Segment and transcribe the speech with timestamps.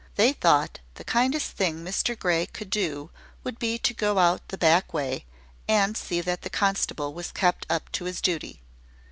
[0.15, 3.11] They thought the kindest thing Mr Grey could do
[3.43, 5.25] would be to go out the back way,
[5.67, 8.63] and see that the constable was kept up to his duty.